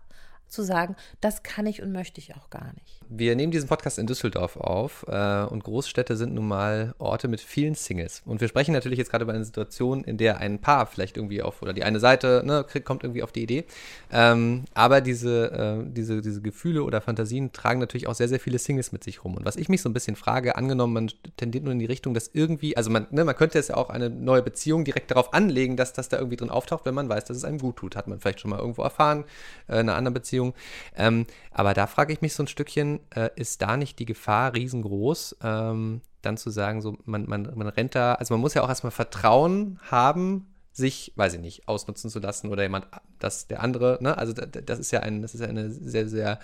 zu 0.52 0.64
sagen, 0.64 0.96
das 1.22 1.44
kann 1.44 1.66
ich 1.66 1.82
und 1.82 1.92
möchte 1.92 2.20
ich 2.20 2.36
auch 2.36 2.50
gar 2.50 2.74
nicht. 2.74 3.01
Wir 3.14 3.36
nehmen 3.36 3.52
diesen 3.52 3.68
Podcast 3.68 4.00
in 4.00 4.08
Düsseldorf 4.08 4.56
auf 4.56 5.06
äh, 5.10 5.44
und 5.44 5.66
Großstädte 5.66 6.16
sind 6.16 6.34
nun 6.34 6.48
mal 6.48 6.96
Orte 6.98 7.28
mit 7.28 7.42
vielen 7.42 7.76
Singles. 7.76 8.22
Und 8.26 8.40
wir 8.40 8.48
sprechen 8.48 8.72
natürlich 8.72 8.98
jetzt 8.98 9.12
gerade 9.12 9.24
über 9.24 9.34
eine 9.34 9.44
Situation, 9.44 10.06
in 10.06 10.16
der 10.16 10.38
ein 10.38 10.60
Paar 10.60 10.86
vielleicht 10.86 11.18
irgendwie 11.18 11.42
auf, 11.42 11.62
oder 11.62 11.74
die 11.74 11.84
eine 11.84 12.00
Seite 12.00 12.42
ne, 12.46 12.64
kriegt, 12.64 12.86
kommt 12.86 13.04
irgendwie 13.04 13.22
auf 13.22 13.34
die 13.34 13.44
Idee. 13.44 13.66
Ähm, 14.14 14.64
aber 14.74 15.02
diese, 15.02 15.52
äh, 15.52 15.92
diese, 15.92 16.22
diese 16.22 16.42
Gefühle 16.42 16.84
oder 16.84 17.02
Fantasien 17.02 17.52
tragen 17.52 17.82
natürlich 17.82 18.08
auch 18.08 18.16
sehr, 18.16 18.30
sehr 18.30 18.40
viele 18.40 18.60
Singles 18.60 18.94
mit 18.94 19.04
sich 19.04 19.26
rum. 19.26 19.36
Und 19.36 19.44
was 19.44 19.58
ich 19.58 19.68
mich 19.68 19.82
so 19.82 19.90
ein 19.90 19.94
bisschen 19.94 20.16
frage, 20.16 20.56
angenommen, 20.56 20.94
man 20.94 21.12
tendiert 21.36 21.66
nur 21.66 21.74
in 21.74 21.80
die 21.80 21.88
Richtung, 21.88 22.14
dass 22.14 22.30
irgendwie, 22.32 22.78
also 22.78 22.92
man, 22.92 23.08
ne, 23.12 23.26
man 23.26 23.36
könnte 23.36 23.60
es 23.60 23.68
ja 23.68 23.76
auch 23.76 23.90
eine 23.90 24.10
neue 24.10 24.42
Beziehung 24.42 24.86
direkt 24.86 25.12
darauf 25.12 25.34
anlegen, 25.34 25.76
dass 25.76 25.92
das 25.92 26.08
da 26.08 26.16
irgendwie 26.16 26.38
drin 26.38 26.50
auftaucht, 26.50 26.86
wenn 26.86 26.96
man 26.96 27.10
weiß, 27.10 27.26
dass 27.26 27.36
es 27.36 27.44
einem 27.44 27.58
gut 27.58 27.76
tut. 27.76 27.98
Hat 27.98 28.08
man 28.08 28.22
vielleicht 28.22 28.40
schon 28.40 28.52
mal 28.52 28.60
irgendwo 28.60 28.84
erfahren, 28.84 29.26
äh, 29.68 29.74
in 29.74 29.80
einer 29.90 29.96
anderen 29.96 30.14
Beziehung. 30.14 30.54
Ähm, 30.96 31.26
aber 31.52 31.74
da 31.74 31.88
frage 31.88 32.14
ich 32.14 32.22
mich 32.22 32.34
so 32.34 32.44
ein 32.44 32.48
Stückchen, 32.48 33.01
äh, 33.16 33.30
ist 33.36 33.62
da 33.62 33.78
nicht 33.78 34.00
die 34.00 34.06
Gefahr 34.06 34.54
riesengroß, 34.54 35.38
ähm, 35.44 36.02
dann 36.22 36.38
zu 36.38 36.50
sagen, 36.50 36.82
so 36.82 36.98
man, 37.06 37.28
man, 37.28 37.52
man 37.56 37.68
rennt 37.68 37.96
da, 37.96 38.14
also 38.16 38.34
man 38.34 38.42
muss 38.42 38.54
ja 38.54 38.64
auch 38.64 38.70
erstmal 38.70 38.92
Vertrauen 38.92 39.80
haben, 39.90 40.48
sich, 40.74 41.12
weiß 41.16 41.34
ich 41.34 41.40
nicht, 41.42 41.68
ausnutzen 41.68 42.10
zu 42.10 42.20
lassen 42.20 42.50
oder 42.50 42.64
jemand, 42.64 42.88
dass 43.20 43.48
der 43.48 43.62
andere, 43.62 43.98
ne, 44.02 44.18
also 44.18 44.34
das 44.34 44.80
ist 44.80 44.92
ja 44.92 45.02
ein, 45.02 45.22
das 45.22 45.34
ist 45.34 45.42
ja 45.42 45.48
eine 45.48 45.70
sehr, 45.70 46.08
sehr 46.08 46.40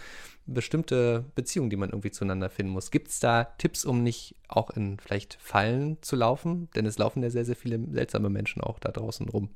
bestimmte 0.45 1.25
Beziehung, 1.35 1.69
die 1.69 1.77
man 1.77 1.89
irgendwie 1.89 2.11
zueinander 2.11 2.49
finden 2.49 2.71
muss. 2.71 2.91
Gibt 2.91 3.09
es 3.09 3.19
da 3.19 3.45
Tipps, 3.45 3.85
um 3.85 4.03
nicht 4.03 4.35
auch 4.47 4.69
in 4.71 4.99
vielleicht 4.99 5.35
Fallen 5.35 5.97
zu 6.01 6.15
laufen? 6.15 6.69
Denn 6.75 6.85
es 6.85 6.97
laufen 6.97 7.23
ja 7.23 7.29
sehr, 7.29 7.45
sehr 7.45 7.55
viele 7.55 7.79
seltsame 7.91 8.29
Menschen 8.29 8.61
auch 8.61 8.79
da 8.79 8.91
draußen 8.91 9.27
rum. 9.29 9.49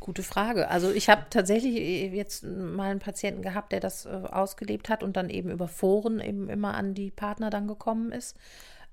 Gute 0.00 0.22
Frage. 0.22 0.68
Also 0.68 0.90
ich 0.90 1.08
habe 1.08 1.26
tatsächlich 1.30 1.76
äh, 1.76 2.08
jetzt 2.08 2.44
mal 2.44 2.90
einen 2.90 3.00
Patienten 3.00 3.42
gehabt, 3.42 3.72
der 3.72 3.80
das 3.80 4.06
äh, 4.06 4.08
ausgelebt 4.08 4.88
hat 4.88 5.02
und 5.02 5.16
dann 5.16 5.30
eben 5.30 5.50
über 5.50 5.68
Foren 5.68 6.20
eben 6.20 6.48
immer 6.48 6.74
an 6.74 6.94
die 6.94 7.10
Partner 7.10 7.50
dann 7.50 7.66
gekommen 7.66 8.12
ist. 8.12 8.36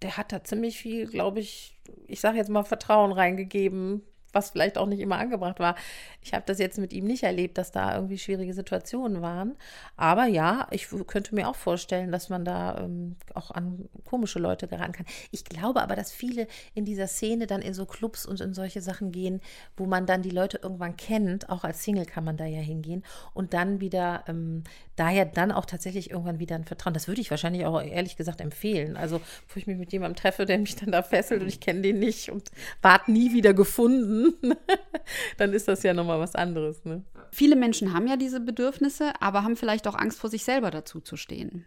Der 0.01 0.17
hat 0.17 0.31
da 0.31 0.43
ziemlich 0.43 0.77
viel, 0.77 1.07
glaube 1.07 1.39
ich, 1.39 1.77
ich 2.07 2.19
sage 2.19 2.37
jetzt 2.37 2.49
mal 2.49 2.63
Vertrauen 2.63 3.11
reingegeben, 3.11 4.01
was 4.33 4.49
vielleicht 4.49 4.77
auch 4.77 4.87
nicht 4.87 4.99
immer 4.99 5.17
angebracht 5.17 5.59
war. 5.59 5.75
Ich 6.21 6.33
habe 6.33 6.43
das 6.45 6.59
jetzt 6.59 6.77
mit 6.77 6.91
ihm 6.91 7.05
nicht 7.05 7.23
erlebt, 7.23 7.57
dass 7.57 7.71
da 7.71 7.95
irgendwie 7.95 8.17
schwierige 8.17 8.53
Situationen 8.53 9.21
waren. 9.21 9.55
Aber 9.95 10.25
ja, 10.25 10.67
ich 10.71 10.87
könnte 11.07 11.35
mir 11.35 11.47
auch 11.47 11.55
vorstellen, 11.55 12.11
dass 12.11 12.29
man 12.29 12.43
da 12.43 12.79
ähm, 12.79 13.15
auch 13.33 13.51
an 13.51 13.87
komische 14.05 14.39
Leute 14.39 14.67
geraten 14.67 14.93
kann. 14.93 15.05
Ich 15.31 15.45
glaube 15.45 15.81
aber, 15.81 15.95
dass 15.95 16.11
viele 16.11 16.47
in 16.73 16.85
dieser 16.85 17.07
Szene 17.07 17.47
dann 17.47 17.61
in 17.61 17.73
so 17.73 17.85
Clubs 17.85 18.25
und 18.25 18.41
in 18.41 18.53
solche 18.53 18.81
Sachen 18.81 19.11
gehen, 19.11 19.39
wo 19.77 19.85
man 19.85 20.05
dann 20.05 20.23
die 20.23 20.31
Leute 20.31 20.59
irgendwann 20.61 20.97
kennt. 20.97 21.49
Auch 21.49 21.63
als 21.63 21.83
Single 21.83 22.05
kann 22.05 22.23
man 22.23 22.37
da 22.37 22.45
ja 22.45 22.59
hingehen 22.59 23.03
und 23.33 23.53
dann 23.53 23.79
wieder, 23.79 24.23
ähm, 24.27 24.63
daher 24.95 25.25
dann 25.25 25.51
auch 25.51 25.65
tatsächlich 25.65 26.11
irgendwann 26.11 26.39
wieder 26.39 26.55
ein 26.55 26.65
Vertrauen. 26.65 26.93
Das 26.93 27.07
würde 27.07 27.21
ich 27.21 27.29
wahrscheinlich 27.29 27.65
auch 27.65 27.81
ehrlich 27.81 28.17
gesagt 28.17 28.41
empfehlen. 28.41 28.97
Also, 28.97 29.19
wo 29.49 29.57
ich 29.57 29.67
mich 29.67 29.77
mit 29.77 29.91
jemandem 29.91 30.15
treffe, 30.15 30.45
der 30.45 30.57
mich 30.57 30.75
dann 30.75 30.91
da 30.91 31.03
fesselt 31.03 31.41
und 31.41 31.47
ich 31.47 31.59
kenne 31.59 31.81
den 31.81 31.99
nicht 31.99 32.29
und 32.29 32.49
ward 32.81 33.07
nie 33.07 33.33
wieder 33.33 33.53
gefunden 33.53 34.22
dann 35.37 35.53
ist 35.53 35.67
das 35.67 35.83
ja 35.83 35.93
nochmal 35.93 36.19
was 36.19 36.35
anderes. 36.35 36.85
Ne? 36.85 37.03
Viele 37.31 37.55
Menschen 37.55 37.93
haben 37.93 38.07
ja 38.07 38.17
diese 38.17 38.39
Bedürfnisse, 38.39 39.13
aber 39.19 39.43
haben 39.43 39.55
vielleicht 39.55 39.87
auch 39.87 39.95
Angst 39.95 40.19
vor 40.19 40.29
sich 40.29 40.43
selber 40.43 40.71
dazu 40.71 41.01
zu 41.01 41.17
stehen. 41.17 41.65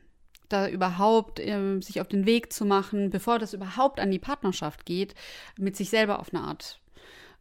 Da 0.49 0.69
überhaupt 0.69 1.41
äh, 1.41 1.81
sich 1.81 2.01
auf 2.01 2.09
den 2.09 2.27
Weg 2.27 2.53
zu 2.53 2.65
machen, 2.65 3.11
bevor 3.11 3.39
das 3.39 3.53
überhaupt 3.53 3.99
an 3.99 4.11
die 4.11 4.19
Partnerschaft 4.19 4.87
geht, 4.87 5.15
mit 5.59 5.77
sich 5.77 5.91
selber 5.91 6.21
auf 6.21 6.33
eine 6.33 6.45
Art, 6.45 6.81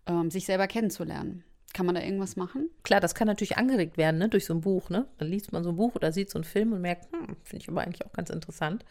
äh, 0.06 0.30
sich 0.30 0.46
selber 0.46 0.68
kennenzulernen. 0.68 1.44
Kann 1.74 1.86
man 1.86 1.96
da 1.96 2.02
irgendwas 2.02 2.36
machen? 2.38 2.70
Klar, 2.84 3.02
das 3.02 3.16
kann 3.16 3.28
natürlich 3.28 3.58
angeregt 3.58 3.98
werden, 3.98 4.18
ne, 4.18 4.30
durch 4.30 4.46
so 4.46 4.54
ein 4.54 4.62
Buch, 4.62 4.90
ne? 4.90 5.08
Dann 5.18 5.28
liest 5.28 5.52
man 5.52 5.64
so 5.64 5.72
ein 5.72 5.76
Buch 5.76 5.94
oder 5.96 6.14
sieht 6.14 6.30
so 6.30 6.38
einen 6.38 6.46
Film 6.46 6.72
und 6.72 6.82
merkt, 6.82 7.12
hm, 7.12 7.36
finde 7.44 7.64
ich 7.64 7.70
aber 7.70 7.82
eigentlich 7.82 8.06
auch 8.06 8.14
ganz 8.14 8.30
interessant 8.30 8.86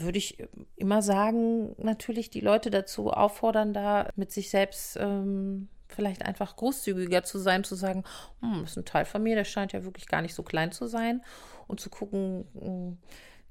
würde 0.00 0.18
ich 0.18 0.38
immer 0.76 1.02
sagen, 1.02 1.74
natürlich 1.78 2.30
die 2.30 2.40
Leute 2.40 2.70
dazu 2.70 3.10
auffordern, 3.10 3.72
da 3.72 4.10
mit 4.16 4.32
sich 4.32 4.50
selbst 4.50 4.96
ähm, 5.00 5.68
vielleicht 5.88 6.24
einfach 6.24 6.56
großzügiger 6.56 7.22
zu 7.24 7.38
sein, 7.38 7.64
zu 7.64 7.74
sagen, 7.74 8.04
hm, 8.40 8.60
das 8.62 8.72
ist 8.72 8.76
ein 8.78 8.84
Teil 8.84 9.04
von 9.04 9.22
mir, 9.22 9.34
der 9.34 9.44
scheint 9.44 9.72
ja 9.72 9.84
wirklich 9.84 10.06
gar 10.06 10.22
nicht 10.22 10.34
so 10.34 10.42
klein 10.42 10.72
zu 10.72 10.86
sein. 10.86 11.22
Und 11.66 11.80
zu 11.80 11.90
gucken, 11.90 12.46
hm, 12.58 12.98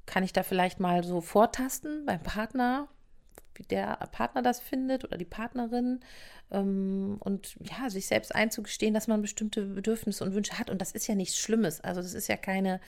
kann 0.06 0.24
ich 0.24 0.34
da 0.34 0.44
vielleicht 0.44 0.80
mal 0.80 1.04
so 1.04 1.22
vortasten 1.22 2.06
beim 2.06 2.22
Partner, 2.24 2.88
wie 3.56 3.64
der 3.64 3.98
Partner 4.12 4.42
das 4.42 4.60
findet 4.60 5.04
oder 5.04 5.18
die 5.18 5.26
Partnerin 5.26 6.00
ähm, 6.52 7.18
und 7.20 7.58
ja, 7.60 7.90
sich 7.90 8.08
selbst 8.08 8.34
einzugestehen, 8.34 8.94
dass 8.94 9.08
man 9.08 9.22
bestimmte 9.22 9.66
Bedürfnisse 9.66 10.24
und 10.24 10.34
Wünsche 10.34 10.58
hat. 10.58 10.70
Und 10.70 10.82
das 10.82 10.92
ist 10.92 11.08
ja 11.08 11.16
nichts 11.16 11.38
Schlimmes, 11.38 11.82
also 11.82 12.02
das 12.02 12.14
ist 12.14 12.28
ja 12.28 12.38
keine 12.38 12.80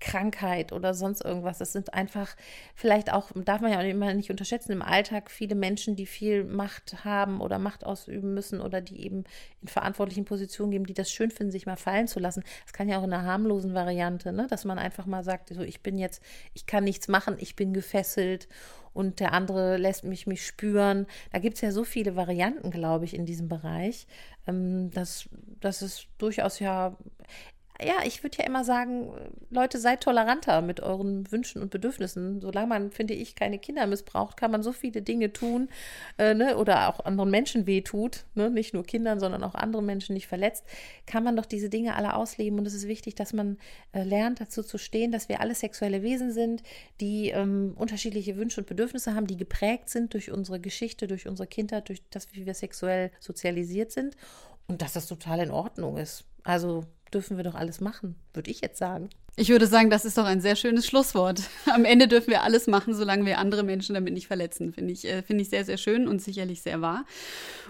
Krankheit 0.00 0.72
oder 0.72 0.94
sonst 0.94 1.24
irgendwas. 1.24 1.58
Das 1.58 1.72
sind 1.72 1.94
einfach 1.94 2.36
vielleicht 2.74 3.12
auch, 3.12 3.30
darf 3.34 3.60
man 3.60 3.72
ja 3.72 3.78
auch 3.78 3.84
immer 3.84 4.12
nicht 4.14 4.30
unterschätzen, 4.30 4.72
im 4.72 4.82
Alltag 4.82 5.30
viele 5.30 5.54
Menschen, 5.54 5.96
die 5.96 6.06
viel 6.06 6.44
Macht 6.44 7.04
haben 7.04 7.40
oder 7.40 7.58
Macht 7.58 7.84
ausüben 7.84 8.34
müssen 8.34 8.60
oder 8.60 8.80
die 8.80 9.04
eben 9.04 9.24
in 9.62 9.68
verantwortlichen 9.68 10.24
Positionen 10.24 10.70
geben, 10.70 10.86
die 10.86 10.94
das 10.94 11.10
schön 11.10 11.30
finden, 11.30 11.52
sich 11.52 11.66
mal 11.66 11.76
fallen 11.76 12.08
zu 12.08 12.20
lassen. 12.20 12.44
Das 12.64 12.72
kann 12.72 12.88
ja 12.88 12.98
auch 12.98 13.04
in 13.04 13.12
einer 13.12 13.24
harmlosen 13.24 13.74
Variante, 13.74 14.32
ne? 14.32 14.46
dass 14.48 14.64
man 14.64 14.78
einfach 14.78 15.06
mal 15.06 15.24
sagt, 15.24 15.48
so 15.48 15.62
ich 15.62 15.82
bin 15.82 15.98
jetzt, 15.98 16.22
ich 16.52 16.66
kann 16.66 16.84
nichts 16.84 17.08
machen, 17.08 17.36
ich 17.38 17.56
bin 17.56 17.72
gefesselt 17.72 18.48
und 18.92 19.20
der 19.20 19.34
andere 19.34 19.76
lässt 19.76 20.04
mich 20.04 20.26
mich 20.26 20.46
spüren. 20.46 21.06
Da 21.30 21.38
gibt 21.38 21.56
es 21.56 21.60
ja 21.60 21.70
so 21.70 21.84
viele 21.84 22.16
Varianten, 22.16 22.70
glaube 22.70 23.04
ich, 23.04 23.14
in 23.14 23.26
diesem 23.26 23.46
Bereich. 23.46 24.06
Ähm, 24.46 24.90
dass, 24.90 25.28
dass 25.60 25.82
es 25.82 26.06
durchaus 26.16 26.60
ja 26.60 26.96
ja, 27.82 27.96
ich 28.04 28.22
würde 28.22 28.38
ja 28.38 28.46
immer 28.46 28.64
sagen, 28.64 29.12
Leute, 29.50 29.78
seid 29.78 30.02
toleranter 30.02 30.62
mit 30.62 30.80
euren 30.80 31.30
Wünschen 31.30 31.60
und 31.60 31.70
Bedürfnissen. 31.70 32.40
Solange 32.40 32.66
man, 32.68 32.90
finde 32.90 33.14
ich, 33.14 33.34
keine 33.34 33.58
Kinder 33.58 33.86
missbraucht, 33.86 34.36
kann 34.36 34.50
man 34.50 34.62
so 34.62 34.72
viele 34.72 35.02
Dinge 35.02 35.32
tun 35.32 35.68
äh, 36.18 36.32
ne? 36.32 36.56
oder 36.56 36.88
auch 36.88 37.04
anderen 37.04 37.30
Menschen 37.30 37.66
wehtut, 37.66 38.24
ne? 38.34 38.50
nicht 38.50 38.72
nur 38.72 38.84
Kindern, 38.84 39.20
sondern 39.20 39.42
auch 39.44 39.54
anderen 39.54 39.84
Menschen 39.84 40.14
nicht 40.14 40.26
verletzt, 40.26 40.64
kann 41.06 41.22
man 41.22 41.36
doch 41.36 41.44
diese 41.44 41.68
Dinge 41.68 41.96
alle 41.96 42.14
ausleben. 42.14 42.58
Und 42.58 42.66
es 42.66 42.74
ist 42.74 42.88
wichtig, 42.88 43.14
dass 43.14 43.32
man 43.32 43.58
äh, 43.92 44.02
lernt, 44.04 44.40
dazu 44.40 44.62
zu 44.62 44.78
stehen, 44.78 45.12
dass 45.12 45.28
wir 45.28 45.40
alle 45.40 45.54
sexuelle 45.54 46.02
Wesen 46.02 46.32
sind, 46.32 46.62
die 47.00 47.28
ähm, 47.30 47.74
unterschiedliche 47.76 48.36
Wünsche 48.36 48.60
und 48.60 48.66
Bedürfnisse 48.66 49.14
haben, 49.14 49.26
die 49.26 49.36
geprägt 49.36 49.90
sind 49.90 50.14
durch 50.14 50.30
unsere 50.30 50.60
Geschichte, 50.60 51.06
durch 51.06 51.28
unsere 51.28 51.46
Kindheit, 51.46 51.88
durch 51.88 52.02
das, 52.10 52.32
wie 52.32 52.46
wir 52.46 52.54
sexuell 52.54 53.10
sozialisiert 53.20 53.92
sind. 53.92 54.16
Und 54.68 54.82
dass 54.82 54.94
das 54.94 55.06
total 55.06 55.40
in 55.40 55.50
Ordnung 55.50 55.96
ist. 55.96 56.24
Also 56.42 56.84
dürfen 57.12 57.36
wir 57.36 57.44
doch 57.44 57.54
alles 57.54 57.80
machen, 57.80 58.16
würde 58.34 58.50
ich 58.50 58.60
jetzt 58.60 58.78
sagen. 58.78 59.10
Ich 59.38 59.50
würde 59.50 59.66
sagen, 59.66 59.90
das 59.90 60.06
ist 60.06 60.16
doch 60.16 60.24
ein 60.24 60.40
sehr 60.40 60.56
schönes 60.56 60.86
Schlusswort. 60.86 61.42
Am 61.66 61.84
Ende 61.84 62.08
dürfen 62.08 62.30
wir 62.30 62.42
alles 62.42 62.66
machen, 62.66 62.94
solange 62.94 63.26
wir 63.26 63.36
andere 63.36 63.64
Menschen 63.64 63.94
damit 63.94 64.14
nicht 64.14 64.28
verletzen. 64.28 64.72
Finde 64.72 64.94
ich, 64.94 65.04
äh, 65.04 65.22
finde 65.22 65.42
ich 65.42 65.50
sehr, 65.50 65.62
sehr 65.66 65.76
schön 65.76 66.08
und 66.08 66.22
sicherlich 66.22 66.62
sehr 66.62 66.80
wahr. 66.80 67.04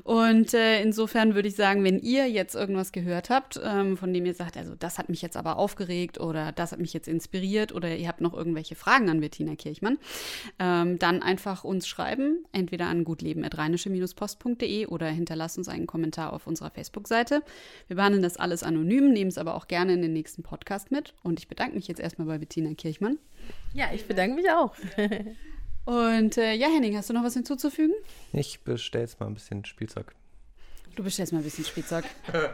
Und 0.04 0.54
äh, 0.54 0.80
insofern 0.80 1.34
würde 1.34 1.48
ich 1.48 1.56
sagen, 1.56 1.82
wenn 1.82 1.98
ihr 1.98 2.30
jetzt 2.30 2.54
irgendwas 2.54 2.92
gehört 2.92 3.30
habt, 3.30 3.58
ähm, 3.64 3.96
von 3.96 4.14
dem 4.14 4.24
ihr 4.26 4.34
sagt, 4.34 4.56
also 4.56 4.76
das 4.78 4.96
hat 4.96 5.08
mich 5.08 5.22
jetzt 5.22 5.36
aber 5.36 5.58
aufgeregt 5.58 6.20
oder 6.20 6.52
das 6.52 6.70
hat 6.70 6.78
mich 6.78 6.92
jetzt 6.92 7.08
inspiriert 7.08 7.72
oder 7.72 7.96
ihr 7.96 8.06
habt 8.06 8.20
noch 8.20 8.32
irgendwelche 8.34 8.76
Fragen 8.76 9.10
an 9.10 9.18
Bettina 9.18 9.56
Kirchmann, 9.56 9.98
ähm, 10.60 11.00
dann 11.00 11.20
einfach 11.20 11.64
uns 11.64 11.88
schreiben, 11.88 12.44
entweder 12.52 12.86
an 12.86 13.02
gutleben.rheinische-post.de 13.02 14.86
oder 14.86 15.08
hinterlasst 15.08 15.58
uns 15.58 15.68
einen 15.68 15.88
Kommentar 15.88 16.32
auf 16.32 16.46
unserer 16.46 16.70
Facebook-Seite. 16.70 17.42
Wir 17.88 17.96
behandeln 17.96 18.22
das 18.22 18.36
alles 18.36 18.62
anonym, 18.62 19.12
nehmen 19.12 19.30
es 19.30 19.38
aber 19.38 19.56
auch 19.56 19.66
gerne 19.66 19.94
in 19.94 20.02
den 20.02 20.12
nächsten 20.12 20.44
Podcast 20.44 20.92
mit 20.92 21.12
und 21.24 21.40
ich 21.40 21.48
bedanke 21.56 21.76
mich 21.76 21.88
jetzt 21.88 22.00
erstmal 22.00 22.26
bei 22.26 22.38
Bettina 22.38 22.74
Kirchmann. 22.74 23.18
Ja, 23.72 23.86
ich 23.94 24.06
bedanke 24.06 24.36
mich 24.36 24.50
auch. 24.50 24.74
Und 25.86 26.36
äh, 26.36 26.52
ja, 26.54 26.68
Henning, 26.68 26.96
hast 26.96 27.08
du 27.08 27.14
noch 27.14 27.24
was 27.24 27.34
hinzuzufügen? 27.34 27.94
Ich 28.32 28.60
bestelle 28.60 29.04
jetzt 29.04 29.18
mal 29.20 29.26
ein 29.26 29.34
bisschen 29.34 29.64
Spielzeug. 29.64 30.14
Du 30.96 31.02
bestellst 31.02 31.32
mal 31.32 31.38
ein 31.38 31.44
bisschen 31.44 31.64
Spielzeug. 31.64 32.04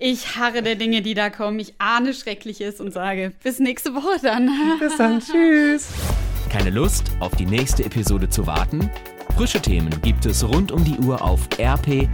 Ich 0.00 0.34
harre 0.34 0.64
der 0.64 0.74
Dinge, 0.74 1.00
die 1.00 1.14
da 1.14 1.30
kommen. 1.30 1.60
Ich 1.60 1.74
ahne 1.78 2.12
Schreckliches 2.12 2.80
und 2.80 2.92
sage, 2.92 3.32
bis 3.44 3.60
nächste 3.60 3.94
Woche 3.94 4.18
dann. 4.20 4.50
Bis 4.80 4.96
dann, 4.96 5.20
tschüss. 5.20 5.92
Keine 6.50 6.70
Lust, 6.70 7.12
auf 7.20 7.36
die 7.36 7.46
nächste 7.46 7.84
Episode 7.84 8.28
zu 8.28 8.48
warten? 8.48 8.90
Frische 9.36 9.62
Themen 9.62 9.90
gibt 10.02 10.26
es 10.26 10.42
rund 10.42 10.72
um 10.72 10.84
die 10.84 10.98
Uhr 10.98 11.22
auf 11.22 11.48
rp-online.de. 11.56 12.10